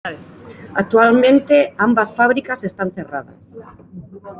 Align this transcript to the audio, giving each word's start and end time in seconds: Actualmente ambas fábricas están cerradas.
Actualmente 0.73 1.75
ambas 1.77 2.11
fábricas 2.15 2.63
están 2.63 2.89
cerradas. 2.89 3.55